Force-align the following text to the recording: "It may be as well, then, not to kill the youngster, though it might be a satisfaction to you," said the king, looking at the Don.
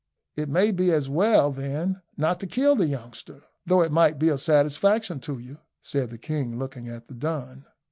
"It 0.35 0.49
may 0.49 0.71
be 0.71 0.91
as 0.91 1.09
well, 1.09 1.51
then, 1.51 2.01
not 2.17 2.39
to 2.39 2.47
kill 2.47 2.75
the 2.75 2.87
youngster, 2.87 3.43
though 3.67 3.83
it 3.83 3.91
might 3.91 4.17
be 4.17 4.29
a 4.29 4.37
satisfaction 4.39 5.19
to 5.19 5.37
you," 5.37 5.59
said 5.79 6.09
the 6.09 6.17
king, 6.17 6.57
looking 6.57 6.89
at 6.89 7.07
the 7.07 7.13
Don. 7.13 7.65